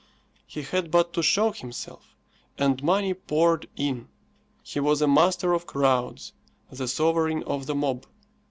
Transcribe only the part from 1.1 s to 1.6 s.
to show